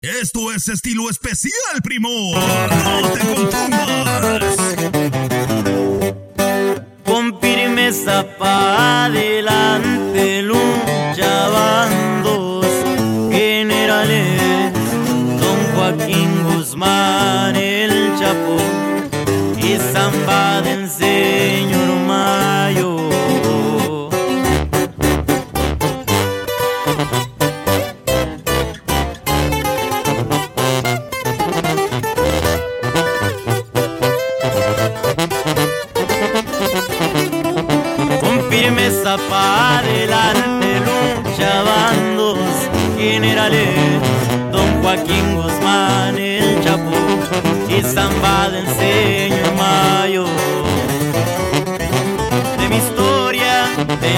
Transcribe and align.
Esto 0.00 0.52
es 0.52 0.68
estilo 0.68 1.10
especial, 1.10 1.82
primo. 1.82 2.08
No 2.08 3.10
te 3.10 3.18
confundas. 3.18 4.56
Con 7.04 7.40
firmeza 7.40 8.24
para 8.38 9.06
adelante 9.06 10.42
luchaban 10.42 12.22
dos 12.22 12.64
generales, 13.32 14.72
don 15.40 15.58
Joaquín 15.74 16.44
Guzmán 16.44 17.56
el 17.56 18.16
Chapo 18.20 18.56
y 19.60 19.78
Zamba 19.92 20.62
del 20.62 20.88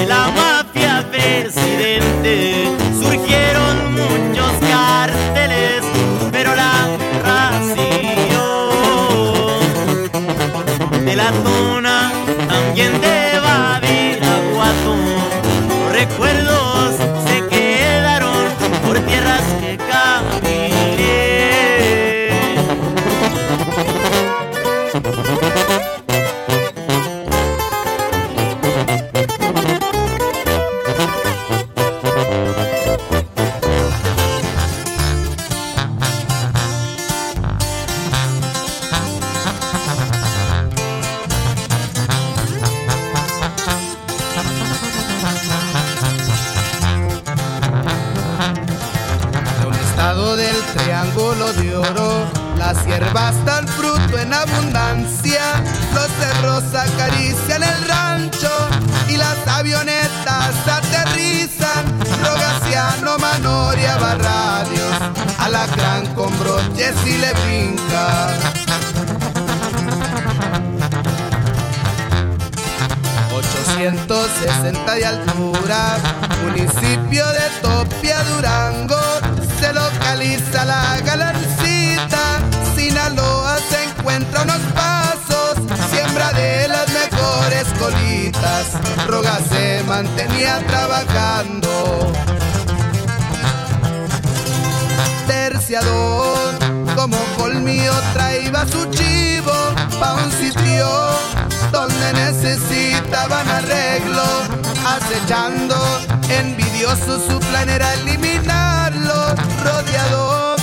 de 0.01 0.07
la 0.07 0.50
del 50.37 50.57
triángulo 50.77 51.53
de 51.55 51.77
oro, 51.77 52.31
las 52.57 52.85
hierbas 52.87 53.35
dan 53.45 53.67
fruto 53.67 54.19
en 54.19 54.33
abundancia, 54.33 55.43
los 55.95 56.09
cerros 56.19 56.65
acarician 56.75 57.63
el 57.63 57.89
rancho 57.89 58.51
y 59.09 59.17
las 59.17 59.37
avionetas 59.47 60.55
aterrizan. 60.67 61.85
Rogaciano, 62.23 63.19
Manoria, 63.19 63.97
Barradios, 63.97 64.97
Alacrán 65.39 66.07
con 66.15 66.39
broches 66.39 66.95
y 67.07 67.19
le 67.19 67.33
brinca. 67.33 68.29
860 73.81 74.95
de 74.95 75.07
altura, 75.07 75.97
municipio 76.43 77.27
de 77.29 77.51
Topia, 77.63 78.23
Durango, 78.25 79.01
se 80.11 80.17
localiza 80.17 80.65
la 80.65 81.01
galancita, 81.05 82.41
Sinaloa 82.75 83.59
se 83.69 83.85
encuentra 83.85 84.43
unos 84.43 84.61
pasos, 84.75 85.55
siembra 85.91 86.33
de 86.33 86.69
las 86.69 86.89
mejores 86.89 87.67
colitas, 87.79 89.07
Roga 89.07 89.39
se 89.49 89.83
mantenía 89.87 90.59
trabajando. 90.67 92.13
Terciador, 95.27 96.59
como 96.97 97.17
colmillo 97.37 97.95
traía 98.13 98.67
su 98.67 98.85
chivo. 98.91 99.53
Pa' 100.01 100.15
un 100.15 100.33
sitio 100.33 100.89
donde 101.71 102.13
necesitaban 102.15 103.49
arreglo, 103.49 104.25
acechando, 104.87 105.77
envidioso 106.29 107.21
su 107.29 107.39
plan 107.51 107.69
era 107.69 107.93
eliminarlo, 107.95 108.80
rodeado, 109.37 110.57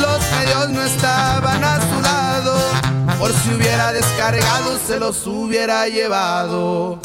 los 0.00 0.20
medios 0.32 0.68
no 0.70 0.82
estaban 0.82 1.64
a 1.64 1.80
su 1.80 2.00
lado, 2.00 2.56
por 3.18 3.32
si 3.32 3.54
hubiera 3.54 3.92
descargado 3.92 4.78
se 4.86 4.98
los 4.98 5.26
hubiera 5.26 5.88
llevado. 5.88 6.98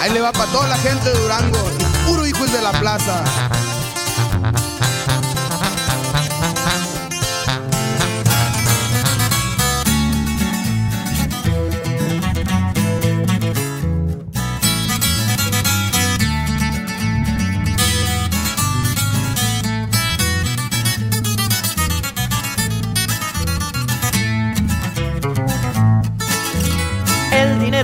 Ahí 0.00 0.10
le 0.12 0.20
va 0.20 0.32
para 0.32 0.50
toda 0.52 0.68
la 0.68 0.76
gente 0.76 1.10
de 1.10 1.18
Durango, 1.18 1.58
puro 2.06 2.26
hijos 2.26 2.52
de 2.52 2.60
la 2.60 2.72
plaza. 2.72 3.22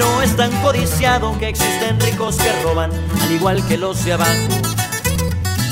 Dinero 0.00 0.22
es 0.22 0.36
tan 0.36 0.50
codiciado 0.62 1.36
que 1.38 1.48
existen 1.48 2.00
ricos 2.00 2.36
que 2.36 2.62
roban, 2.62 2.90
al 3.22 3.32
igual 3.32 3.66
que 3.66 3.76
los 3.76 4.04
de 4.04 4.14
abajo. 4.14 4.48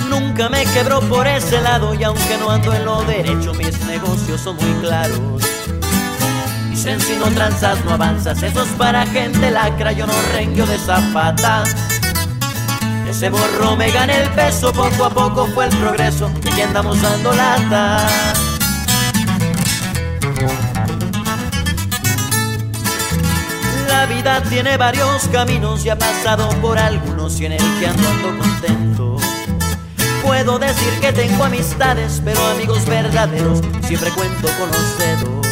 Nunca 0.09 0.49
me 0.49 0.65
quebró 0.65 1.01
por 1.01 1.27
ese 1.27 1.61
lado 1.61 1.95
y 1.95 2.05
aunque 2.05 2.37
no 2.39 2.51
ando 2.51 2.73
en 2.75 2.85
lo 2.85 3.03
derecho, 3.05 3.55
mis 3.55 3.81
negocios 3.87 4.41
son 4.41 4.57
muy 4.57 4.73
claros. 4.81 5.21
Dicen 6.71 7.01
si 7.01 7.17
no 7.17 7.27
tranzas 7.27 7.83
no 7.85 7.93
avanzas, 7.93 8.43
eso 8.43 8.63
es 8.63 8.69
para 8.71 9.07
gente 9.07 9.51
lacra, 9.51 9.93
yo 9.93 10.07
no 10.07 10.15
rengo 10.33 10.67
de 10.67 10.79
zapata. 10.79 11.65
Ese 13.09 13.31
borro 13.31 13.77
me 13.77 13.91
gané 13.91 14.23
el 14.23 14.31
peso, 14.31 14.73
poco 14.73 15.05
a 15.07 15.11
poco 15.11 15.47
fue 15.55 15.67
el 15.67 15.77
progreso 15.77 16.31
y 16.45 16.51
que 16.51 16.63
andamos 16.63 17.01
dando. 17.01 18.48
La 23.99 24.07
vida 24.07 24.41
tiene 24.49 24.77
varios 24.77 25.27
caminos 25.27 25.85
y 25.85 25.89
ha 25.89 25.99
pasado 25.99 26.49
por 26.61 26.79
algunos 26.79 27.41
y 27.41 27.47
en 27.47 27.53
el 27.55 27.81
que 27.81 27.89
ando 27.89 28.39
contento. 28.39 29.17
Puedo 30.23 30.57
decir 30.61 30.93
que 31.01 31.13
tengo 31.13 31.43
amistades, 31.43 32.23
pero 32.25 32.41
amigos 32.47 32.87
verdaderos 32.87 33.61
siempre 33.83 34.11
cuento 34.11 34.49
con 34.57 34.71
los 34.71 34.99
dedos. 34.99 35.47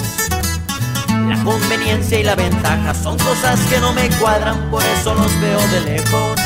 La 1.29 1.43
conveniencia 1.43 2.21
y 2.21 2.23
la 2.23 2.37
ventaja 2.37 2.95
son 2.95 3.19
cosas 3.19 3.59
que 3.69 3.81
no 3.81 3.93
me 3.93 4.09
cuadran, 4.11 4.71
por 4.71 4.85
eso 4.85 5.13
los 5.17 5.41
veo 5.41 5.59
de 5.67 5.81
lejos. 5.81 6.41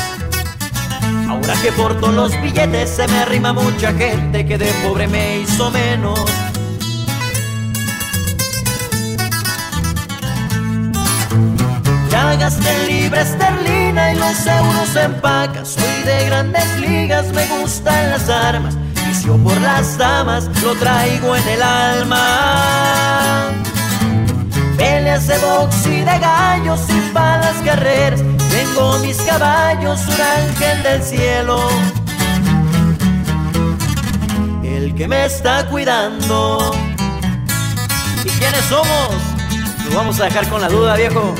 Ahora 1.29 1.53
que 1.61 1.71
porto 1.71 2.11
los 2.11 2.31
billetes 2.41 2.89
se 2.89 3.07
me 3.09 3.19
arrima 3.19 3.53
mucha 3.53 3.93
gente 3.93 4.43
que 4.43 4.57
de 4.57 4.73
pobre 4.83 5.07
me 5.07 5.41
hizo 5.41 5.69
menos. 5.69 6.19
Gasté 12.39 12.87
libre 12.87 13.21
esterlina 13.21 14.13
y 14.13 14.15
los 14.15 14.47
euros 14.47 14.95
en 14.95 15.13
pacas. 15.21 15.67
Soy 15.69 16.03
de 16.03 16.25
grandes 16.25 16.79
ligas, 16.79 17.27
me 17.33 17.45
gustan 17.47 18.09
las 18.09 18.29
armas. 18.29 18.75
Vicio 19.07 19.37
por 19.37 19.59
las 19.61 19.97
damas, 19.97 20.49
lo 20.63 20.73
traigo 20.75 21.35
en 21.35 21.47
el 21.47 21.61
alma. 21.61 23.51
Peleas 24.77 25.27
de 25.27 25.37
box 25.39 25.85
y 25.85 25.99
de 25.99 26.19
gallos 26.19 26.79
y 26.89 27.01
para 27.13 27.41
las 27.41 27.57
carreras. 27.63 28.21
Tengo 28.49 28.97
mis 28.99 29.17
caballos, 29.21 29.99
un 30.07 30.21
ángel 30.21 30.83
del 30.83 31.03
cielo. 31.03 31.69
El 34.63 34.95
que 34.95 35.07
me 35.07 35.25
está 35.25 35.67
cuidando. 35.67 36.73
¿Y 38.23 38.29
quiénes 38.29 38.65
somos? 38.65 39.09
Lo 39.89 39.95
vamos 39.95 40.19
a 40.21 40.23
dejar 40.23 40.47
con 40.47 40.61
la 40.61 40.69
duda, 40.69 40.95
viejo. 40.95 41.35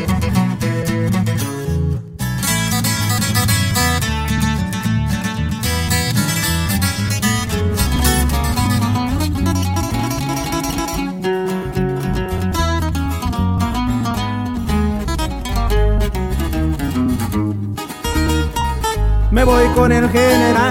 Me 19.42 19.46
voy 19.46 19.68
con 19.70 19.92
el 19.92 20.08
general. 20.08 20.62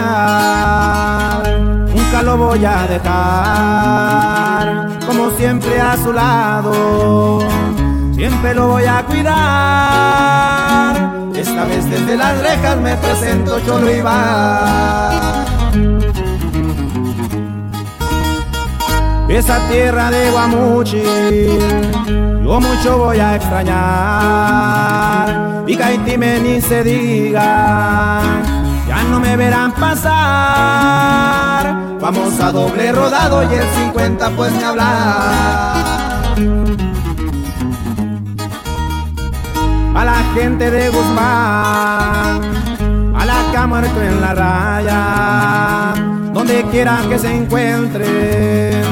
Nunca 1.92 2.22
lo 2.22 2.36
voy 2.36 2.64
a 2.64 2.86
dejar, 2.86 4.88
como 5.04 5.32
siempre 5.32 5.80
a 5.80 5.96
su 5.96 6.12
lado. 6.12 7.40
Siempre 8.14 8.54
lo 8.54 8.68
voy 8.68 8.84
a 8.84 9.02
cuidar. 9.02 10.94
Esta 11.34 11.64
vez 11.64 11.90
desde 11.90 12.16
las 12.16 12.40
rejas 12.40 12.76
me 12.76 12.94
presento 12.96 13.58
Cholo 13.66 13.90
Iván. 13.90 15.46
Esa 19.28 19.58
tierra 19.68 20.12
de 20.12 20.30
Guamuchi, 20.30 21.02
yo 22.44 22.60
mucho 22.60 22.98
voy 22.98 23.18
a 23.18 23.34
extrañar. 23.34 24.60
Y 25.66 25.76
Caitime 25.76 26.40
ni 26.40 26.60
se 26.60 26.82
diga, 26.82 28.20
no 29.10 29.20
me 29.20 29.36
verán 29.36 29.72
pasar. 29.72 30.10
Vamos 32.00 32.40
a 32.40 32.50
doble 32.52 32.92
rodado 32.92 33.42
y 33.42 33.54
el 33.54 33.68
50 33.68 34.30
pues 34.30 34.52
ni 34.52 34.62
hablar. 34.62 36.00
a 40.00 40.04
la 40.04 40.22
gente 40.34 40.70
de 40.70 40.88
Guzmán, 40.88 42.40
a 43.14 43.24
la 43.26 43.66
muerto 43.66 44.00
en 44.00 44.20
la 44.20 44.34
raya, 44.34 45.94
donde 46.32 46.64
quiera 46.70 47.02
que 47.08 47.18
se 47.18 47.34
encuentren, 47.34 48.82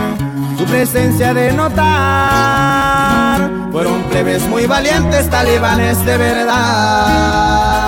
su 0.58 0.64
presencia 0.66 1.32
de 1.32 1.52
notar. 1.52 3.50
Fueron 3.72 4.02
plebes 4.10 4.46
muy 4.48 4.66
valientes, 4.66 5.30
talibanes 5.30 6.04
de 6.04 6.18
verdad. 6.18 7.87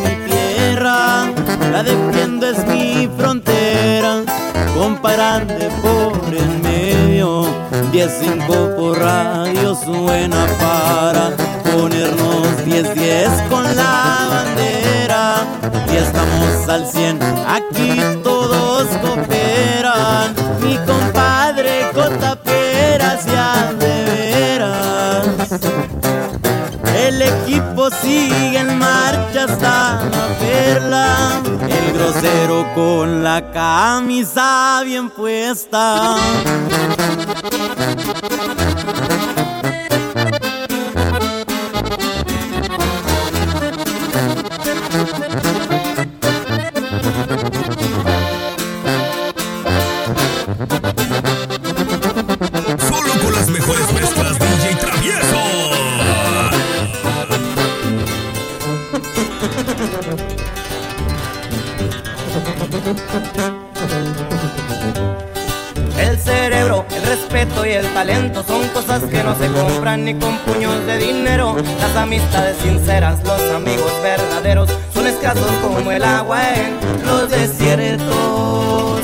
la 1.71 1.83
defiendo 1.83 2.47
es 2.49 2.65
mi 2.67 3.09
frontera. 3.17 4.23
Comparante 4.75 5.69
por 5.81 6.33
el 6.33 6.59
medio, 6.61 7.45
10-5 7.91 8.75
por 8.75 8.99
radio 8.99 9.75
suena 9.75 10.47
para 10.59 11.31
ponernos 11.71 12.47
10-10 12.65 13.49
con 13.49 13.63
la 13.75 14.27
bandera 14.29 15.45
y 15.91 15.97
estamos 15.97 16.69
al 16.69 16.85
100, 16.87 17.19
aquí 17.47 17.99
todos 18.23 18.87
cooperan, 19.01 20.33
mi 20.61 20.77
compadre 20.85 21.91
Cotaperas 21.93 23.25
ya 23.25 23.73
sigue 27.89 28.59
en 28.59 28.77
marcha 28.77 29.45
hasta 29.45 30.03
la 30.05 30.27
perla, 30.39 31.41
el 31.67 31.93
grosero 31.93 32.67
con 32.75 33.23
la 33.23 33.51
camisa 33.51 34.81
bien 34.85 35.09
puesta. 35.09 36.15
Ni 69.97 70.13
con 70.13 70.37
puños 70.39 70.85
de 70.85 70.97
dinero. 70.97 71.55
Las 71.79 71.95
amistades 71.95 72.57
sinceras, 72.57 73.19
los 73.25 73.41
amigos 73.53 73.91
verdaderos, 74.01 74.69
son 74.93 75.07
escasos 75.07 75.51
como 75.61 75.91
el 75.91 76.03
agua 76.03 76.39
en 76.53 76.77
los 77.05 77.29
desiertos. 77.29 79.01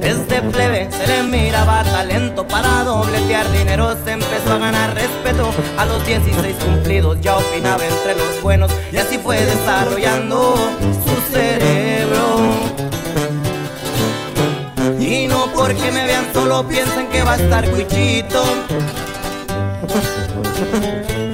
Desde 0.00 0.42
plebe 0.42 0.88
se 0.90 1.06
le 1.06 1.22
miraba 1.24 1.84
talento 1.84 2.46
para 2.46 2.82
dobletear 2.82 3.50
dinero, 3.52 3.96
se 4.04 4.12
empezó 4.12 4.54
a 4.54 4.58
ganar 4.58 4.94
respeto. 4.94 5.50
A 5.78 5.86
los 5.86 6.04
16 6.04 6.56
cumplidos 6.64 7.20
ya 7.20 7.36
opinaba 7.36 7.84
entre 7.84 8.16
los 8.16 8.42
buenos 8.42 8.72
y 8.92 8.96
así 8.96 9.18
fue 9.18 9.44
desarrollando 9.44 10.56
su 11.04 11.32
cerebro. 11.32 11.79
Porque 15.60 15.92
me 15.92 16.06
vean 16.06 16.26
solo 16.32 16.66
piensen 16.66 17.06
que 17.08 17.22
va 17.22 17.34
a 17.34 17.36
estar 17.36 17.70
cuichito. 17.70 18.42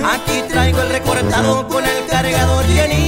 Aquí 0.04 0.42
traigo 0.48 0.82
el 0.82 0.88
recortado 0.88 1.68
con 1.68 1.84
el 1.84 2.06
cargador 2.06 2.66
llenito. 2.66 3.05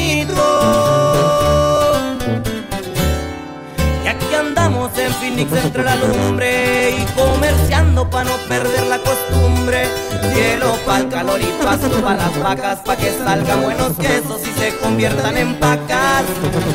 Phoenix 5.38 5.64
entre 5.64 5.84
la 5.84 5.94
lumbre 5.94 6.90
y 6.90 7.04
comerciando 7.12 8.08
pa' 8.10 8.24
no 8.24 8.36
perder 8.48 8.86
la 8.86 8.98
costumbre. 8.98 9.86
Cielo 10.34 10.74
pa'l 10.84 11.08
calor 11.08 11.40
y 11.40 11.62
pasto 11.62 11.88
pa' 12.02 12.14
las 12.14 12.42
vacas 12.42 12.78
pa' 12.80 12.96
que 12.96 13.12
salgan 13.12 13.62
buenos 13.62 13.92
quesos 13.98 14.40
y 14.42 14.58
se 14.58 14.76
conviertan 14.78 15.36
en 15.36 15.54
pacas. 15.60 16.24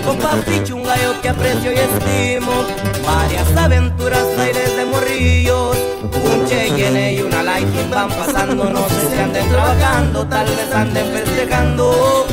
Con 0.05 0.17
papicho 0.17 0.77
un 0.77 0.83
gallo 0.83 1.21
que 1.21 1.29
aprecio 1.29 1.73
y 1.73 1.75
estimo. 1.75 2.63
Varias 3.05 3.57
aventuras 3.57 4.25
hay 4.39 4.53
desde 4.53 4.85
morrillos. 4.85 5.77
Un 6.01 6.45
Cheyenne 6.47 7.13
y 7.13 7.21
una 7.21 7.43
Lightning 7.43 7.89
van 7.89 8.09
pasando, 8.09 8.69
no 8.69 8.87
sé 8.87 9.09
si 9.11 9.19
anden 9.19 9.49
trabajando, 9.49 10.25
tal 10.25 10.45
vez 10.45 10.73
anden 10.73 11.05
festejando. 11.11 12.25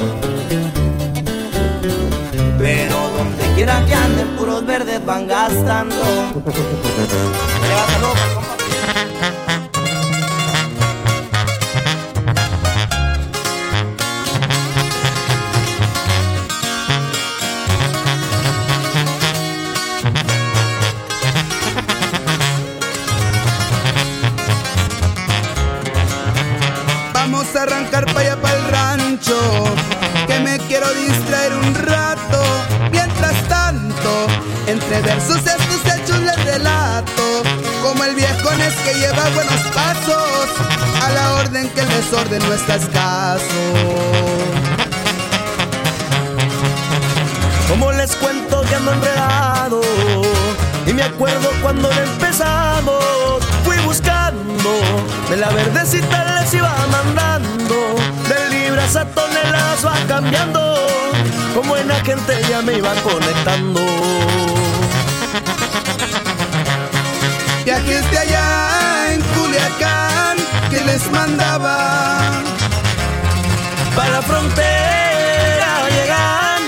Quiera 3.61 3.85
que 3.85 3.95
anden, 3.95 4.27
puros 4.39 4.65
verdes 4.65 5.05
van 5.05 5.27
gastando. 5.27 5.95
que 38.73 38.95
lleva 38.95 39.29
buenos 39.35 39.61
pasos, 39.75 40.49
a 41.03 41.11
la 41.11 41.33
orden 41.35 41.69
que 41.71 41.81
el 41.81 41.89
desorden 41.89 42.43
no 42.49 42.55
está 42.55 42.77
escaso. 42.77 44.61
Como 47.71 47.93
les 47.93 48.17
cuento 48.17 48.63
que 48.63 48.75
ando 48.75 48.93
enredado 48.93 49.81
Y 50.89 50.93
me 50.93 51.05
acuerdo 51.05 51.51
cuando 51.63 51.89
empezamos 51.93 53.45
Fui 53.65 53.77
buscando 53.85 54.71
De 55.31 55.37
la 55.37 55.51
verdecita 55.51 56.41
les 56.41 56.53
iba 56.53 56.75
mandando 56.91 57.95
De 58.29 58.51
libras 58.51 58.97
a 58.97 59.05
toneladas 59.05 59.87
va 59.87 59.95
cambiando 60.09 60.75
Como 61.55 61.77
en 61.77 61.89
gente 62.05 62.43
ya 62.49 62.61
me 62.61 62.77
iba 62.77 62.93
conectando 63.05 64.50
Viajes 67.65 68.11
de 68.11 68.19
allá 68.19 69.13
en 69.13 69.21
Culiacán 69.21 70.37
que 70.71 70.81
les 70.81 71.11
mandaba. 71.11 72.43
Para 73.95 74.11
la 74.11 74.23
frontera 74.23 75.89
llegan 75.91 76.63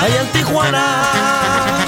Allá 0.00 0.20
en 0.22 0.32
Tijuana. 0.32 1.84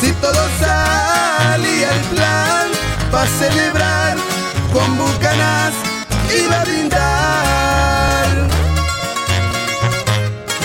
Si 0.00 0.12
todo 0.12 0.48
salía 0.58 1.90
el 1.94 2.00
plan 2.14 2.68
para 3.12 3.26
celebrar 3.26 4.16
con 4.72 4.98
bucanas 4.98 5.72
iba 6.36 6.60
a 6.60 6.64
brindar. 6.64 8.48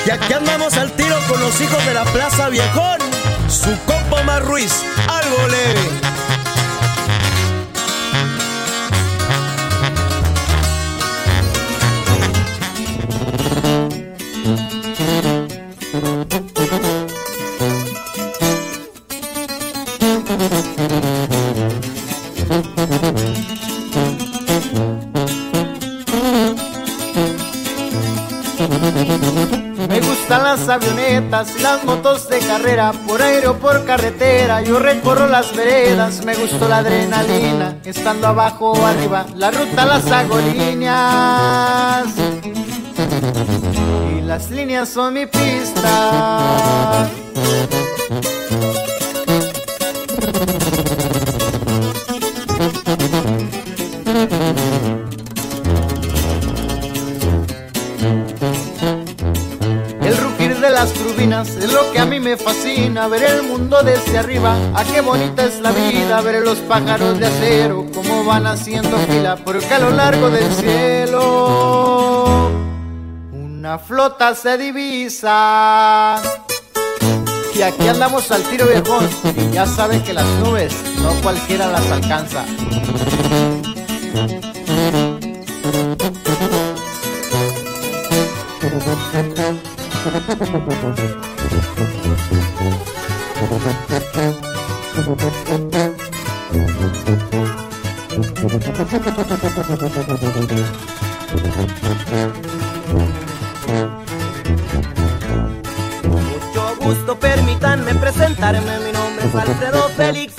Y 0.07 0.09
aquí 0.09 0.33
andamos 0.33 0.75
al 0.77 0.91
tiro 0.93 1.17
con 1.27 1.39
los 1.39 1.61
hijos 1.61 1.85
de 1.85 1.93
la 1.93 2.05
Plaza 2.05 2.49
Viejón. 2.49 2.99
Su 3.47 3.77
compa 3.85 4.23
más 4.23 4.41
Ruiz, 4.41 4.83
algo 5.07 5.47
leve 5.47 6.15
por 32.93 33.21
aire 33.21 33.47
o 33.47 33.57
por 33.57 33.85
carretera, 33.85 34.61
yo 34.61 34.79
recorro 34.79 35.27
las 35.27 35.55
veredas, 35.55 36.23
me 36.25 36.35
gustó 36.35 36.67
la 36.67 36.77
adrenalina, 36.77 37.77
estando 37.83 38.27
abajo 38.27 38.71
o 38.71 38.85
arriba, 38.85 39.25
la 39.35 39.51
ruta 39.51 39.85
las 39.85 40.09
hago 40.11 40.37
líneas. 40.39 42.05
Y 44.17 44.21
las 44.21 44.49
líneas 44.51 44.89
son 44.89 45.13
mi 45.13 45.25
pista. 45.25 47.09
Me 62.25 62.35
fascina, 62.37 63.07
ver 63.07 63.21
el 63.21 63.43
mundo 63.43 63.83
desde 63.83 64.17
arriba, 64.17 64.57
a 64.73 64.83
qué 64.83 64.99
bonita 65.01 65.45
es 65.45 65.59
la 65.59 65.71
vida, 65.71 66.21
ver 66.21 66.43
los 66.43 66.57
pájaros 66.57 67.19
de 67.19 67.27
acero, 67.27 67.85
cómo 67.93 68.25
van 68.25 68.47
haciendo 68.47 68.97
fila, 68.97 69.35
porque 69.35 69.71
a 69.71 69.77
lo 69.77 69.91
largo 69.91 70.31
del 70.31 70.51
cielo 70.51 72.49
una 73.31 73.77
flota 73.77 74.33
se 74.33 74.57
divisa. 74.57 76.19
Y 77.53 77.61
aquí 77.61 77.87
andamos 77.87 78.31
al 78.31 78.41
tiro 78.41 78.65
viejón, 78.65 79.07
y 79.37 79.51
ya 79.53 79.67
saben 79.67 80.01
que 80.01 80.13
las 80.13 80.25
nubes 80.39 80.73
no 81.03 81.11
cualquiera 81.21 81.67
las 81.67 81.91
alcanza. 81.91 82.43
Mucho 106.07 106.75
gusto, 106.81 107.19
permítanme 107.19 107.95
presentarme. 107.95 108.79
Mi 108.79 108.91
nombre 108.91 109.25
es 109.27 109.35
Alfredo 109.35 109.89
Félix. 109.95 110.34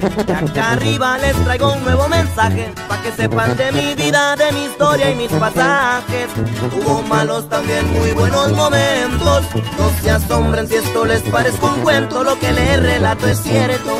De 0.00 0.32
acá 0.32 0.72
arriba 0.72 1.18
les 1.18 1.36
traigo 1.44 1.74
un 1.74 1.84
nuevo 1.84 2.08
mensaje. 2.08 2.72
Pa' 2.88 3.02
que 3.02 3.12
sepan 3.12 3.54
de 3.54 3.70
mi 3.70 3.94
vida, 3.94 4.34
de 4.34 4.50
mi 4.52 4.64
historia 4.64 5.10
y 5.10 5.14
mis 5.14 5.30
pasajes. 5.30 6.30
Hubo 6.74 7.02
malos 7.02 7.46
también, 7.50 7.86
muy 7.92 8.12
buenos 8.12 8.50
momentos. 8.52 9.44
No 9.76 9.90
se 10.00 10.10
asombren 10.10 10.66
si 10.68 10.76
esto 10.76 11.04
les 11.04 11.20
parezca 11.22 11.66
un 11.66 11.80
cuento. 11.82 12.24
Lo 12.24 12.38
que 12.38 12.50
les 12.50 12.80
relato 12.80 13.26
es 13.26 13.42
cierto. 13.42 13.94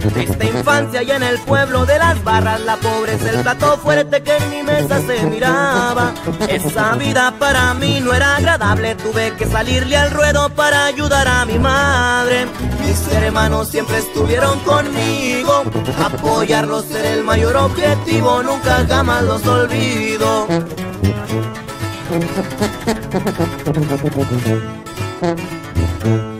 Triste 0.00 0.46
infancia 0.46 1.02
y 1.02 1.10
en 1.10 1.22
el 1.22 1.38
pueblo 1.40 1.84
de 1.84 1.98
las 1.98 2.22
barras 2.24 2.60
La 2.60 2.76
pobreza 2.76 3.30
el 3.30 3.42
plato 3.42 3.76
fuerte 3.78 4.22
que 4.22 4.36
en 4.36 4.50
mi 4.50 4.62
mesa 4.62 5.00
se 5.02 5.24
miraba. 5.26 6.12
Esa 6.48 6.94
vida 6.96 7.34
para 7.38 7.74
mí 7.74 8.00
no 8.00 8.12
era 8.12 8.36
agradable 8.36 8.94
Tuve 8.94 9.34
que 9.36 9.46
salirle 9.46 9.96
al 9.96 10.10
ruedo 10.10 10.48
para 10.50 10.86
ayudar 10.86 11.28
a 11.28 11.44
mi 11.44 11.58
madre. 11.58 12.46
Mis 12.80 13.06
hermanos 13.12 13.68
siempre 13.68 13.98
estuvieron 13.98 14.58
conmigo 14.60 15.62
Apoyarlos 16.02 16.90
era 16.90 17.12
el 17.12 17.24
mayor 17.24 17.56
objetivo 17.56 18.42
Nunca 18.42 18.84
jamás 18.88 19.22
los 19.22 19.46
olvido 19.46 20.46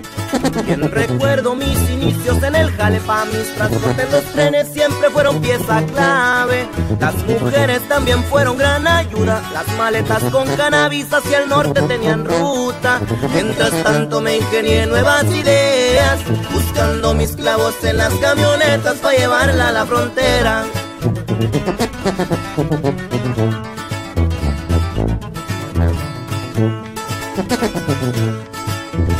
Bien 0.64 0.90
recuerdo 0.90 1.54
mis 1.54 1.78
inicios 1.90 2.42
en 2.42 2.54
el 2.54 2.70
jale 2.72 3.00
pa' 3.00 3.24
mis 3.26 3.54
transportes 3.54 4.10
los 4.10 4.24
trenes 4.24 4.68
siempre 4.68 5.10
fueron 5.10 5.40
pieza 5.40 5.82
clave. 5.86 6.68
Las 6.98 7.14
mujeres 7.26 7.80
también 7.88 8.22
fueron 8.24 8.56
gran 8.58 8.86
ayuda 8.86 9.42
Las 9.52 9.66
maletas 9.76 10.22
con 10.24 10.46
cannabis 10.56 11.12
hacia 11.12 11.38
el 11.38 11.48
norte 11.48 11.80
tenían 11.82 12.24
ruta. 12.24 13.00
Mientras 13.32 13.70
tanto 13.82 14.20
me 14.20 14.36
ingenié 14.36 14.86
nuevas 14.86 15.24
ideas 15.24 16.18
Buscando 16.52 17.14
mis 17.14 17.36
clavos 17.36 17.74
en 17.84 17.96
las 17.96 18.12
camionetas 18.14 18.96
para 18.98 19.16
llevarla 19.18 19.68
a 19.68 19.72
la 19.72 19.86
frontera 19.86 20.64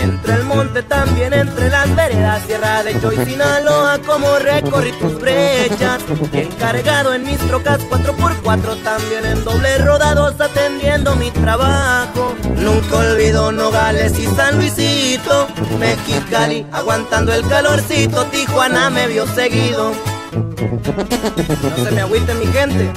Entre 0.00 0.34
el 0.34 0.44
monte 0.44 0.82
también, 0.82 1.32
entre 1.34 1.68
las 1.68 1.94
veredas, 1.94 2.42
Sierra 2.46 2.82
de 2.82 2.98
Choy, 3.00 3.16
Sinaloa, 3.24 3.98
como 4.06 4.38
recorrí 4.38 4.92
tus 4.92 5.20
brechas. 5.20 6.00
Bien 6.32 6.48
cargado 6.58 7.14
en 7.14 7.24
mis 7.24 7.38
trocas 7.38 7.80
4x4, 7.88 8.82
también 8.82 9.26
en 9.26 9.44
doble 9.44 9.78
rodados, 9.78 10.40
atendiendo 10.40 11.14
mi 11.16 11.30
trabajo. 11.30 12.34
Nunca 12.56 12.96
olvido 12.96 13.52
Nogales 13.52 14.18
y 14.18 14.26
San 14.26 14.56
Luisito, 14.56 15.48
Mexicali, 15.78 16.66
aguantando 16.72 17.32
el 17.32 17.46
calorcito, 17.46 18.24
Tijuana 18.26 18.90
me 18.90 19.06
vio 19.06 19.26
seguido. 19.26 19.92
No 20.32 21.84
se 21.84 21.90
me 21.90 22.00
agüite 22.00 22.34
mi 22.34 22.46
gente, 22.46 22.90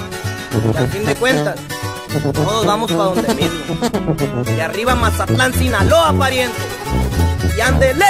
al 0.77 0.87
fin 0.87 1.05
de 1.05 1.15
cuentas, 1.15 1.55
todos 2.19 2.65
vamos 2.65 2.91
para 2.91 3.03
donde 3.03 3.35
mismo. 3.35 3.77
Y 4.55 4.59
arriba 4.59 4.95
Mazatlán, 4.95 5.53
Sinaloa, 5.53 6.13
pariente. 6.13 6.57
Y 7.57 7.61
ándele. 7.61 8.05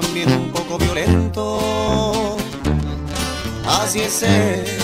También 0.00 0.32
un 0.32 0.50
poco 0.50 0.78
violento. 0.78 2.36
Así 3.66 4.00
es 4.00 4.22
él. 4.22 4.80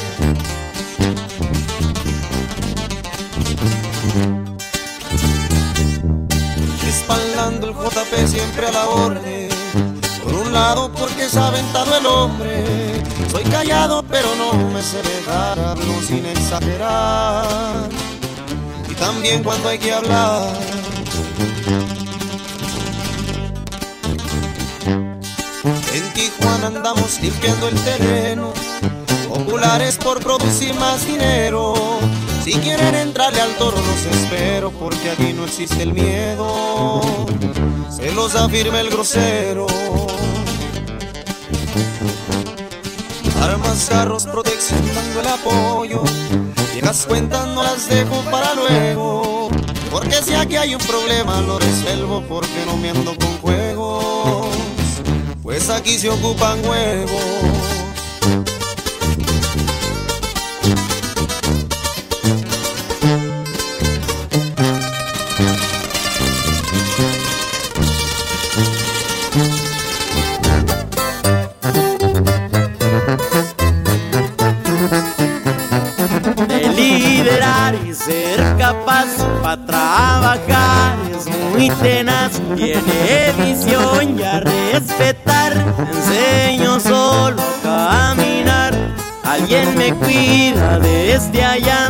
El 7.46 7.73
JP 7.73 8.26
siempre 8.26 8.66
a 8.66 8.73
la 8.73 8.88
orden. 8.88 9.49
Por 10.23 10.35
un 10.35 10.52
lado 10.52 10.90
porque 10.92 11.26
es 11.26 11.37
aventado 11.37 11.96
el 11.96 12.04
hombre. 12.06 12.64
Soy 13.30 13.44
callado 13.44 14.02
pero 14.02 14.35
no 14.35 14.52
me 14.70 14.82
sé 14.82 15.00
dejar, 15.02 15.58
hablo 15.58 16.02
sin 16.06 16.26
exagerar. 16.26 17.88
Y 18.90 18.94
también 18.94 19.44
cuando 19.44 19.68
hay 19.68 19.78
que 19.78 19.92
hablar. 19.92 20.52
Andamos 26.66 27.20
limpiando 27.20 27.68
el 27.68 27.74
terreno, 27.80 28.52
populares 29.28 29.96
por 29.96 30.20
producir 30.20 30.74
más 30.74 31.06
dinero. 31.06 31.74
Si 32.44 32.52
quieren 32.54 32.94
entrarle 32.94 33.40
al 33.40 33.54
toro 33.56 33.76
los 33.76 34.06
espero, 34.06 34.70
porque 34.70 35.10
aquí 35.10 35.32
no 35.32 35.44
existe 35.44 35.82
el 35.82 35.92
miedo. 35.92 37.26
Se 37.90 38.10
los 38.12 38.34
afirma 38.34 38.80
el 38.80 38.90
grosero. 38.90 39.66
Armas, 43.42 43.86
carros, 43.88 44.26
protección, 44.26 44.80
dando 44.94 45.20
el 45.20 45.26
apoyo. 45.28 46.02
Viejas 46.72 47.06
cuentas 47.06 47.46
no 47.48 47.62
las 47.62 47.88
dejo 47.88 48.22
para 48.30 48.54
luego. 48.54 49.50
Porque 49.90 50.16
si 50.22 50.34
aquí 50.34 50.56
hay 50.56 50.74
un 50.74 50.82
problema 50.82 51.40
lo 51.40 51.58
resuelvo 51.58 52.22
porque 52.28 52.64
no 52.66 52.76
me 52.76 52.90
ando 52.90 53.16
con 53.16 53.38
juegos. 53.38 54.65
Pues 55.56 55.70
aquí 55.70 55.98
se 55.98 56.10
ocupan 56.10 56.62
huevos. 56.66 57.10
de 76.48 76.68
liderar 76.68 77.75
y 77.86 77.94
ser 77.94 78.56
capaz 78.58 79.06
para 79.40 79.64
trabajar 79.64 80.98
es 81.18 81.26
muy 81.26 81.70
tenaz 81.80 82.32
tiene 82.54 83.32
visión 83.38 84.18
y 84.18 84.22
respetar 84.78 85.52
enseño 85.92 86.78
solo 86.78 87.40
a 87.64 88.14
caminar. 88.14 88.75
Alguien 89.25 89.76
me 89.76 89.92
cuida 89.95 90.78
desde 90.78 91.45
allá 91.45 91.88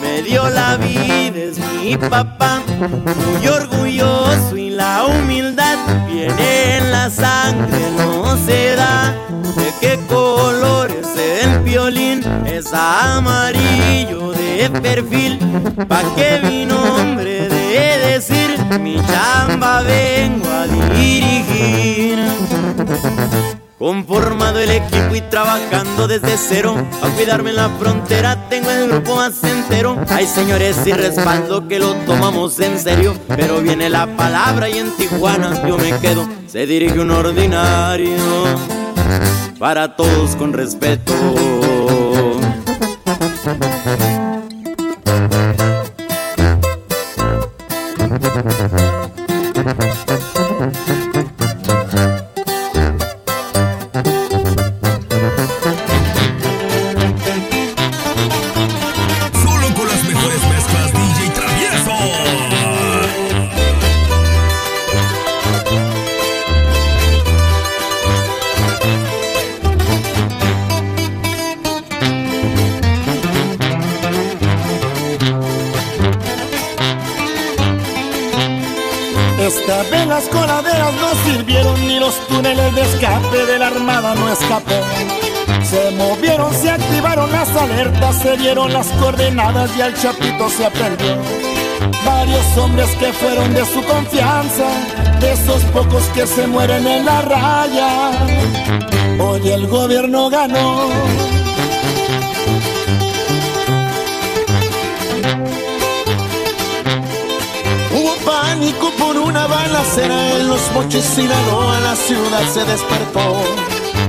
me 0.00 0.22
dio 0.22 0.48
la 0.48 0.76
vida 0.76 1.38
es 1.38 1.58
mi 1.58 1.96
papá. 1.96 2.62
Muy 2.78 3.48
orgulloso 3.48 4.56
y 4.56 4.70
la 4.70 5.06
humildad 5.06 5.78
viene 6.06 6.76
en 6.76 6.92
la 6.92 7.10
sangre 7.10 7.80
no 7.96 8.36
se 8.46 8.76
da. 8.76 9.14
De 9.56 9.72
qué 9.80 9.98
color 10.08 10.90
es 10.92 11.42
el 11.42 11.60
violín 11.60 12.22
es 12.46 12.72
amarillo 12.72 14.30
de 14.32 14.70
perfil. 14.80 15.38
Pa 15.88 16.02
que 16.14 16.40
mi 16.44 16.66
nombre 16.66 17.48
de 17.48 17.98
decir 18.12 18.58
mi 18.80 18.96
chamba 18.96 19.82
vengo 19.82 20.48
a 20.48 20.66
dirigir 20.66 22.07
Conformado 23.78 24.58
el 24.58 24.70
equipo 24.70 25.14
y 25.14 25.20
trabajando 25.20 26.08
desde 26.08 26.36
cero. 26.36 26.74
A 27.00 27.08
cuidarme 27.10 27.50
en 27.50 27.56
la 27.56 27.68
frontera 27.68 28.48
tengo 28.48 28.70
el 28.70 28.88
grupo 28.88 29.16
más 29.16 29.42
entero. 29.44 29.96
Hay 30.08 30.26
señores 30.26 30.76
y 30.84 30.92
respaldo 30.92 31.68
que 31.68 31.78
lo 31.78 31.94
tomamos 32.04 32.58
en 32.58 32.78
serio. 32.78 33.14
Pero 33.28 33.60
viene 33.60 33.88
la 33.88 34.16
palabra 34.16 34.68
y 34.68 34.78
en 34.78 34.90
Tijuana 34.96 35.66
yo 35.66 35.78
me 35.78 35.96
quedo. 36.00 36.28
Se 36.48 36.66
dirige 36.66 36.98
un 36.98 37.10
ordinario 37.10 38.16
Para 39.58 39.96
todos 39.96 40.34
con 40.36 40.54
respeto 40.54 41.12
no 84.14 84.32
escapó. 84.32 84.80
Se 85.62 85.90
movieron, 85.92 86.54
se 86.54 86.70
activaron 86.70 87.30
las 87.30 87.48
alertas, 87.54 88.16
se 88.16 88.36
dieron 88.36 88.72
las 88.72 88.86
coordenadas 88.92 89.70
y 89.76 89.82
al 89.82 89.94
chapito 89.94 90.48
se 90.48 90.66
aprendió. 90.66 91.16
Varios 92.04 92.58
hombres 92.58 92.88
que 92.96 93.12
fueron 93.12 93.52
de 93.54 93.64
su 93.66 93.82
confianza, 93.84 94.66
de 95.20 95.32
esos 95.32 95.62
pocos 95.64 96.02
que 96.14 96.26
se 96.26 96.46
mueren 96.46 96.86
en 96.86 97.04
la 97.04 97.22
raya. 97.22 98.10
Hoy 99.18 99.48
el 99.48 99.66
gobierno 99.66 100.30
ganó. 100.30 101.37
Pánico 108.28 108.90
por 108.98 109.16
una 109.16 109.46
balacera 109.46 110.36
en 110.36 110.48
los 110.48 110.60
mochis 110.72 111.04
Sinaloa, 111.04 111.80
la 111.80 111.96
ciudad 111.96 112.44
se 112.52 112.64
despertó. 112.64 113.42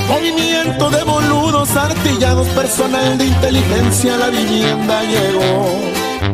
Movimiento 0.09 0.89
de 0.89 1.03
boludos 1.03 1.75
artillados, 1.77 2.47
personal 2.49 3.17
de 3.17 3.25
inteligencia, 3.27 4.17
la 4.17 4.29
vivienda 4.29 5.03
llegó. 5.03 5.79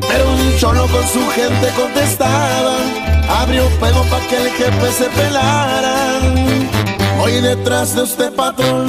Pero 0.10 0.24
un 0.32 0.58
cholo 0.58 0.88
con 0.88 1.06
su 1.08 1.24
gente 1.30 1.68
contestaba, 1.76 2.78
abrió 3.42 3.70
fuego 3.80 4.04
pa' 4.10 4.22
que 4.30 4.38
el 4.38 4.50
jefe 4.50 4.92
se 4.92 5.06
pelara. 5.18 6.20
Hoy 7.22 7.34
detrás 7.42 7.96
de 7.96 8.02
usted, 8.02 8.34
patrón, 8.34 8.88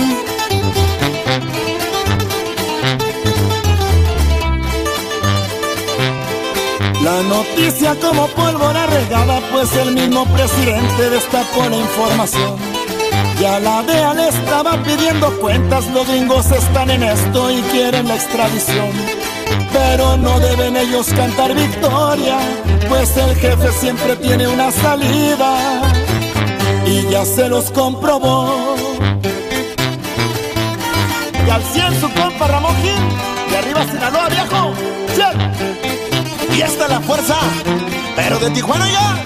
La 7.06 7.22
noticia 7.22 7.94
como 8.00 8.26
pólvora 8.26 8.84
regada, 8.86 9.38
pues 9.52 9.72
el 9.76 9.92
mismo 9.94 10.24
presidente 10.24 11.08
destapó 11.08 11.68
la 11.68 11.76
información. 11.76 12.56
Ya 13.40 13.60
la 13.60 13.84
DEA 13.84 14.12
le 14.12 14.26
estaba 14.26 14.82
pidiendo 14.82 15.30
cuentas, 15.38 15.86
los 15.94 16.08
gringos 16.08 16.50
están 16.50 16.90
en 16.90 17.04
esto 17.04 17.48
y 17.52 17.62
quieren 17.70 18.08
la 18.08 18.16
extradición. 18.16 18.90
Pero 19.72 20.16
no 20.16 20.40
deben 20.40 20.76
ellos 20.76 21.06
cantar 21.14 21.54
victoria, 21.54 22.38
pues 22.88 23.16
el 23.16 23.36
jefe 23.36 23.70
siempre 23.70 24.16
tiene 24.16 24.48
una 24.48 24.72
salida 24.72 25.82
y 26.86 27.08
ya 27.08 27.24
se 27.24 27.48
los 27.48 27.70
comprobó. 27.70 28.74
Y 31.46 31.50
al 31.50 31.62
100 31.62 32.00
su 32.00 32.10
compa 32.14 32.48
Ramón 32.48 32.74
Gil, 32.82 33.48
de 33.48 33.58
arriba 33.58 33.84
Sinaloa 33.92 34.28
viejo. 34.28 34.95
Y 36.56 36.62
es 36.62 36.78
la 36.78 37.00
fuerza, 37.00 37.36
pero 38.14 38.38
de 38.38 38.50
Tijuana 38.50 38.88
ya. 38.90 39.22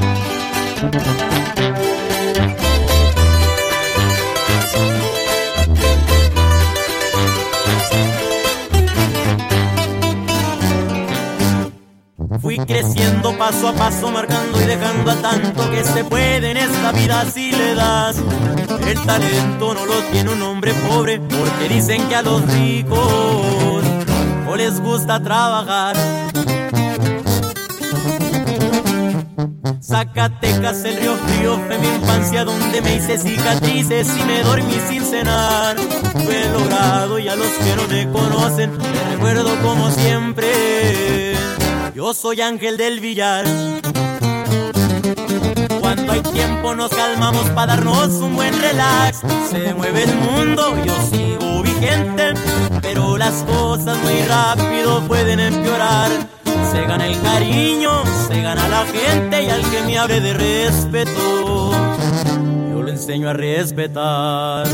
Fui 12.40 12.58
creciendo 12.58 13.36
paso 13.38 13.68
a 13.68 13.74
paso, 13.74 14.10
marcando 14.10 14.60
y 14.60 14.64
dejando 14.64 15.10
a 15.12 15.16
tanto 15.16 15.70
que 15.70 15.84
se 15.84 16.02
puede 16.04 16.50
en 16.50 16.56
esta 16.56 16.92
vida 16.92 17.24
si 17.26 17.52
le 17.52 17.74
das. 17.74 18.16
El 18.86 19.00
talento 19.06 19.74
no 19.74 19.86
lo 19.86 20.02
tiene 20.10 20.30
un 20.30 20.42
hombre 20.42 20.74
pobre, 20.88 21.20
porque 21.20 21.68
dicen 21.68 22.08
que 22.08 22.16
a 22.16 22.22
los 22.22 22.42
ricos 22.52 23.84
no 24.46 24.56
les 24.56 24.80
gusta 24.80 25.22
trabajar. 25.22 26.29
Zacatecas, 29.90 30.84
el 30.84 30.98
río 30.98 31.16
frío 31.16 31.58
fue 31.66 31.76
mi 31.78 31.88
infancia 31.88 32.44
donde 32.44 32.80
me 32.80 32.94
hice 32.94 33.18
cicatrices 33.18 34.06
y 34.16 34.22
me 34.22 34.40
dormí 34.44 34.76
sin 34.88 35.04
cenar. 35.04 35.76
Fue 36.12 36.48
logrado 36.52 37.18
y 37.18 37.26
a 37.26 37.34
los 37.34 37.48
que 37.48 37.74
no 37.74 37.88
me 37.88 38.08
conocen, 38.12 38.70
me 38.70 39.10
recuerdo 39.10 39.50
como 39.62 39.90
siempre. 39.90 41.34
Yo 41.92 42.14
soy 42.14 42.40
Ángel 42.40 42.76
del 42.76 43.00
Villar. 43.00 43.44
Cuando 45.80 46.12
hay 46.12 46.22
tiempo 46.22 46.76
nos 46.76 46.92
calmamos 46.92 47.50
para 47.50 47.74
darnos 47.74 48.12
un 48.20 48.36
buen 48.36 48.56
relax. 48.60 49.22
Se 49.50 49.74
mueve 49.74 50.04
el 50.04 50.14
mundo, 50.14 50.72
yo 50.84 50.94
sigo 51.10 51.62
vigente, 51.64 52.34
pero 52.80 53.18
las 53.18 53.42
cosas 53.42 53.98
muy 54.04 54.22
rápido 54.22 55.02
pueden 55.08 55.40
empeorar. 55.40 56.39
Se 56.70 56.84
gana 56.86 57.06
el 57.06 57.20
cariño, 57.20 57.90
se 58.28 58.42
gana 58.42 58.68
la 58.68 58.84
gente 58.86 59.42
y 59.42 59.50
al 59.50 59.62
que 59.70 59.82
me 59.82 59.98
hable 59.98 60.20
de 60.20 60.34
respeto, 60.34 61.70
yo 62.70 62.82
le 62.82 62.92
enseño 62.92 63.28
a 63.28 63.32
respetar. 63.32 64.66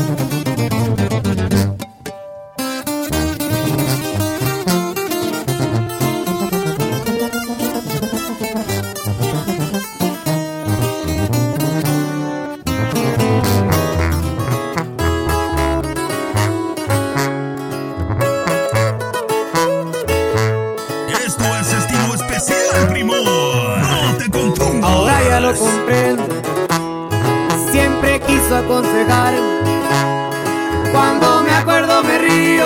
Cuando 30.91 31.43
me 31.43 31.51
acuerdo 31.51 32.03
me 32.03 32.17
río. 32.17 32.65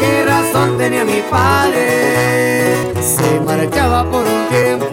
¿Qué 0.00 0.24
razón 0.24 0.76
tenía 0.76 1.04
mi 1.04 1.22
padre? 1.30 2.92
Se 3.00 3.40
marchaba 3.40 4.04
por 4.10 4.24
un 4.24 4.48
tiempo 4.48 4.86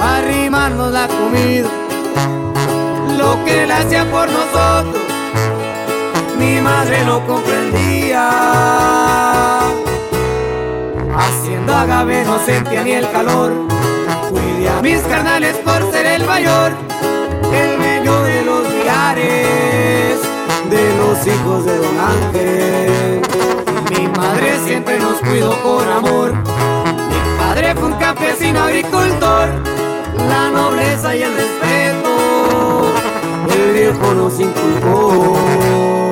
arrimarnos 0.00 0.92
la 0.92 1.08
comida. 1.08 1.68
Lo 3.18 3.44
que 3.44 3.64
él 3.64 3.72
hacía 3.72 4.10
por 4.10 4.28
nosotros, 4.30 5.02
mi 6.38 6.60
madre 6.60 7.04
no 7.04 7.26
comprendía. 7.26 8.30
Haciendo 11.16 11.74
agave 11.74 12.24
no 12.24 12.38
sentía 12.38 12.82
ni 12.84 12.92
el 12.92 13.10
calor. 13.10 13.52
Cuidé 14.58 14.70
a 14.70 14.82
mis 14.82 15.00
carnales 15.02 15.56
por 15.58 15.92
ser 15.92 16.04
el 16.04 16.26
mayor 16.26 16.72
el 17.52 17.78
medio 17.78 18.22
de 18.24 18.44
los 18.44 18.82
diares 18.82 20.18
de 20.68 20.96
los 20.96 21.26
hijos 21.28 21.64
de 21.64 21.78
Don 21.78 21.96
Ángel. 21.96 23.22
Mi 23.88 24.08
madre 24.08 24.58
siempre 24.66 24.98
nos 24.98 25.20
cuidó 25.20 25.62
con 25.62 25.88
amor. 25.88 26.34
Mi 26.34 27.38
padre 27.38 27.72
fue 27.76 27.84
un 27.84 27.98
campesino 27.98 28.64
agricultor. 28.64 29.48
La 30.28 30.50
nobleza 30.50 31.14
y 31.14 31.22
el 31.22 31.34
respeto, 31.36 32.92
el 33.54 33.72
viejo 33.74 34.14
nos 34.14 34.40
inculcó. 34.40 36.07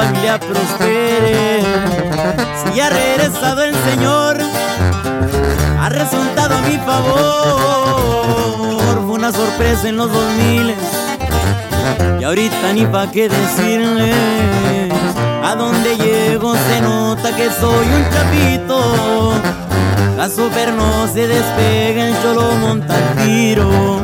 Familia 0.00 0.38
prospere. 0.38 1.62
Si 2.72 2.80
ha 2.80 2.88
regresado 2.88 3.62
el 3.62 3.74
Señor, 3.88 4.38
ha 5.78 5.88
resultado 5.90 6.56
a 6.56 6.62
mi 6.62 6.78
favor. 6.78 7.20
Fue 9.04 9.14
una 9.14 9.32
sorpresa 9.32 9.88
en 9.88 9.96
los 9.96 10.10
2000 10.10 10.74
y 12.18 12.24
ahorita 12.24 12.72
ni 12.74 12.86
pa' 12.86 13.10
qué 13.10 13.28
decirle 13.28 14.12
A 15.42 15.54
donde 15.56 15.96
llego 15.96 16.54
se 16.54 16.80
nota 16.82 17.34
que 17.34 17.48
soy 17.50 17.86
un 17.86 18.04
chapito 18.12 19.32
La 20.16 20.28
super 20.28 20.72
no 20.74 21.08
se 21.08 21.26
despega, 21.26 22.08
el 22.08 22.22
cholo 22.22 22.52
monta 22.60 22.94
el 22.98 23.24
tiro 23.24 24.00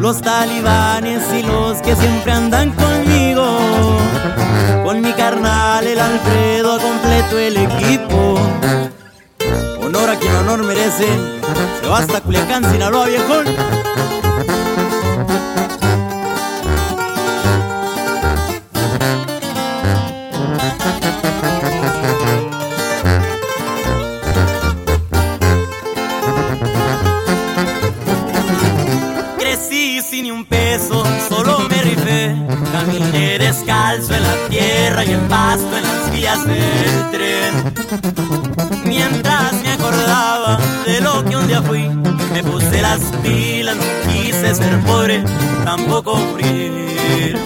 Los 0.00 0.20
talibanes 0.20 1.22
y 1.32 1.42
los 1.42 1.78
que 1.82 1.94
siempre 1.96 2.32
andan 2.32 2.70
conmigo. 2.72 3.58
Con 4.84 5.00
mi 5.00 5.12
carnal 5.12 5.86
el 5.86 5.98
Alfredo 5.98 6.78
completo 6.80 7.38
el 7.38 7.56
equipo. 7.56 8.38
Honor 9.82 10.10
a 10.10 10.16
quien 10.16 10.34
honor 10.36 10.62
merece. 10.62 11.08
Se 11.80 11.86
va 11.88 11.98
hasta 11.98 12.20
Culiacán, 12.20 12.70
Sinaloa, 12.70 13.06
viejón 13.06 13.46
y 34.00 35.10
el 35.10 35.20
pasto 35.28 35.76
en 35.76 35.82
las 35.82 36.12
vías 36.12 36.44
del 36.46 37.10
tren. 37.10 37.74
Mientras 38.84 39.52
me 39.54 39.72
acordaba 39.72 40.58
de 40.86 41.00
lo 41.00 41.24
que 41.24 41.36
un 41.36 41.48
día 41.48 41.60
fui, 41.62 41.88
me 42.32 42.44
puse 42.44 42.80
las 42.80 43.00
pilas, 43.22 43.76
no 43.76 44.12
quise 44.12 44.54
ser 44.54 44.80
pobre, 44.84 45.24
tampoco 45.64 46.14
morir. 46.14 47.38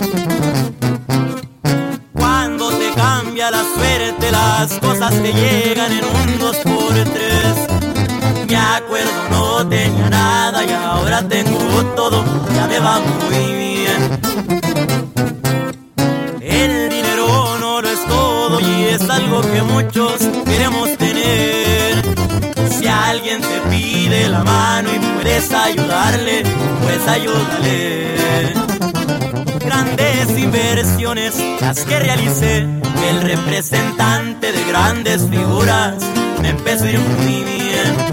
Cuando 2.12 2.70
te 2.70 2.90
cambia 2.92 3.50
la 3.50 3.64
suerte, 3.74 4.30
las 4.30 4.72
cosas 4.78 5.10
te 5.22 5.32
llegan 5.32 5.90
en 5.90 6.04
un 6.04 6.38
dos 6.38 6.56
por 6.58 6.92
tres. 6.92 7.56
Me 8.46 8.56
acuerdo, 8.56 9.10
no 9.30 9.66
tenía 9.68 10.10
nada 10.10 10.64
y 10.64 10.70
ahora 10.70 11.26
tengo 11.26 11.82
todo, 11.96 12.22
ya 12.54 12.66
me 12.66 12.78
va 12.78 13.00
muy 13.00 13.52
bien. 13.54 14.62
Que 19.52 19.62
muchos 19.62 20.18
queremos 20.44 20.96
tener. 20.96 22.02
Si 22.70 22.87
alguien 22.87 23.40
te 23.40 23.61
pide 23.70 24.28
la 24.28 24.44
mano 24.44 24.88
y 24.94 24.98
puedes 24.98 25.52
ayudarle, 25.52 26.42
pues 26.83 27.09
ayúdale. 27.09 28.52
Grandes 29.61 30.38
inversiones 30.38 31.35
las 31.61 31.81
que 31.85 31.98
realicé, 31.98 32.66
el 33.09 33.22
representante 33.22 34.52
de 34.52 34.64
grandes 34.64 35.28
figuras 35.28 35.94
me 36.40 36.50
empezó 36.50 36.85
a 36.85 36.90
ir 36.90 36.98
muy 36.98 37.42
bien. 37.44 38.12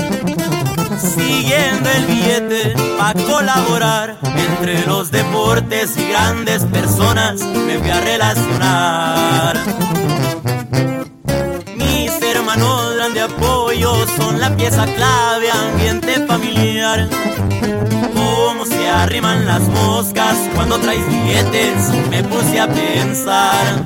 Siguiendo 1.00 1.89
el 1.89 2.06
billete 2.06 2.76
para 2.98 3.24
colaborar 3.24 4.18
entre 4.24 4.86
los 4.86 5.12
deportes 5.12 5.98
y 5.98 6.10
grandes 6.10 6.63
personas 6.65 7.42
me 7.42 7.78
voy 7.78 7.89
a 7.89 8.02
relacionar 8.02 9.58
apoyo 13.30 14.06
son 14.18 14.39
la 14.39 14.56
pieza 14.56 14.86
clave, 14.86 15.50
ambiente 15.52 16.26
familiar. 16.28 17.08
Cómo 18.13 18.65
se 18.65 18.89
arriman 18.89 19.46
las 19.46 19.62
moscas 19.62 20.36
cuando 20.56 20.78
traes 20.80 21.06
billetes, 21.08 21.89
me 22.10 22.24
puse 22.24 22.60
a 22.60 22.68
pensar. 22.68 23.86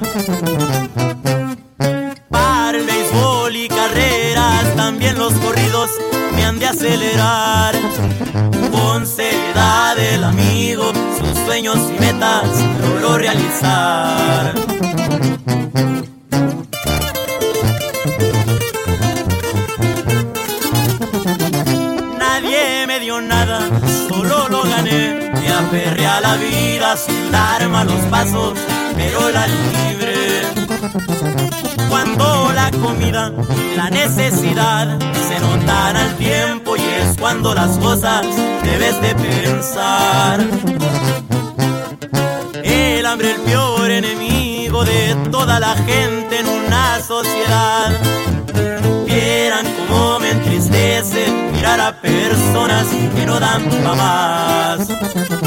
Para 2.29 2.77
el 2.77 2.85
béisbol 2.85 3.55
y 3.55 3.67
carreras, 3.67 4.75
también 4.75 5.17
los 5.17 5.33
corridos 5.35 5.89
me 6.35 6.45
han 6.45 6.59
de 6.59 6.67
acelerar. 6.67 7.75
Con 8.71 9.05
seriedad 9.05 9.97
el 9.97 10.23
amigo, 10.23 10.91
sus 11.19 11.37
sueños 11.45 11.77
y 11.95 11.99
metas 11.99 12.47
logró 12.81 13.17
realizar. 13.17 14.53
Gané. 25.73 25.79
Me 25.79 25.79
aferré 25.79 26.05
a 26.05 26.21
la 26.21 26.35
vida 26.37 26.97
sin 26.97 27.31
dar 27.31 27.69
malos 27.69 27.99
pasos, 28.09 28.53
pero 28.95 29.29
la 29.31 29.47
libre. 29.47 30.41
Cuando 31.89 32.51
la 32.53 32.71
comida 32.71 33.31
y 33.73 33.75
la 33.75 33.89
necesidad 33.89 34.99
se 35.27 35.39
notan 35.39 35.97
al 35.97 36.15
tiempo 36.17 36.75
y 36.75 36.81
es 36.81 37.17
cuando 37.19 37.53
las 37.53 37.77
cosas 37.77 38.25
debes 38.63 39.01
de 39.01 39.15
pensar. 39.15 40.39
El 42.63 43.05
hambre 43.05 43.31
el 43.31 43.41
peor 43.41 43.91
enemigo 43.91 44.83
de 44.83 45.15
toda 45.31 45.59
la 45.59 45.75
gente 45.75 46.39
en 46.39 46.47
una 46.47 46.99
sociedad. 47.01 47.91
Vieran 49.05 49.65
cómo 49.87 50.19
me 50.19 50.31
entristece 50.31 51.25
mirar 51.53 51.79
a 51.79 52.01
personas 52.01 52.87
que 53.15 53.25
no 53.25 53.39
dan 53.39 53.69
pa' 53.69 53.95
más. 53.95 55.42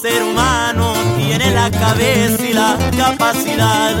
Ser 0.00 0.22
humano 0.22 0.94
tiene 1.18 1.50
la 1.50 1.70
cabeza 1.70 2.42
y 2.46 2.54
la 2.54 2.78
capacidad 2.96 3.96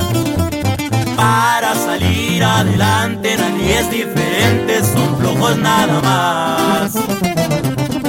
para 1.14 1.74
salir 1.74 2.42
adelante. 2.42 3.36
Nadie 3.36 3.80
es 3.80 3.90
diferente, 3.90 4.82
son 4.82 5.18
flojos 5.18 5.58
nada 5.58 6.00
más. 6.00 6.94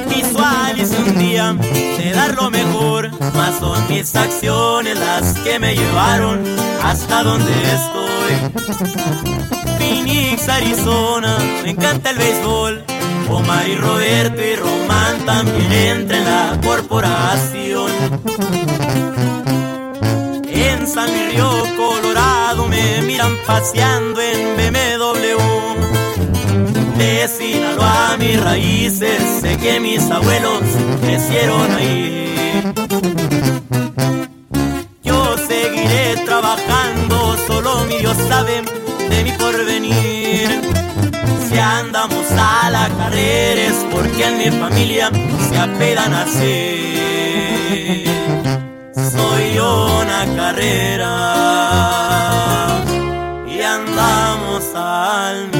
Visualice 0.07 0.97
un 1.05 1.17
día 1.19 1.53
de 1.53 2.11
dar 2.13 2.33
lo 2.35 2.49
mejor, 2.49 3.11
más 3.33 3.59
son 3.59 3.85
mis 3.89 4.15
acciones 4.15 4.97
las 4.97 5.33
que 5.39 5.59
me 5.59 5.75
llevaron 5.75 6.43
hasta 6.81 7.23
donde 7.23 7.51
estoy. 7.51 8.31
Phoenix, 9.77 10.47
Arizona, 10.47 11.37
me 11.63 11.71
encanta 11.71 12.11
el 12.11 12.17
béisbol. 12.17 12.90
Omar 13.29 13.67
y 13.67 13.75
Roberto 13.75 14.41
y 14.41 14.55
Román 14.55 15.25
también 15.25 15.71
entran 15.71 16.21
en 16.21 16.25
la 16.25 16.59
corporación. 16.63 17.91
En 20.47 20.87
San 20.87 21.09
Río, 21.09 21.49
Colorado, 21.77 22.67
me 22.67 23.01
miran 23.03 23.35
paseando 23.45 24.21
en 24.21 24.57
BMW. 24.57 25.37
De 26.97 27.27
Sinaloa, 27.27 28.17
mis 28.19 28.39
raíces, 28.39 29.21
sé 29.41 29.57
que 29.57 29.79
mis 29.79 30.01
abuelos 30.09 30.61
crecieron 31.01 31.71
ahí. 31.71 32.33
Yo 35.03 35.35
seguiré 35.47 36.17
trabajando, 36.25 37.37
solo 37.47 37.85
mi 37.85 37.97
Dios 37.97 38.17
sabe 38.27 38.61
de 39.09 39.23
mi 39.23 39.31
porvenir. 39.31 40.61
Si 41.47 41.57
andamos 41.57 42.31
a 42.31 42.69
la 42.69 42.89
carrera 42.97 43.61
es 43.61 43.85
porque 43.91 44.25
en 44.25 44.37
mi 44.37 44.49
familia 44.59 45.09
se 45.49 45.57
apedan 45.57 46.13
así. 46.13 48.05
Soy 48.93 49.59
una 49.59 50.25
carrera 50.35 51.13
y 53.47 53.61
andamos 53.61 54.63
al 54.75 55.50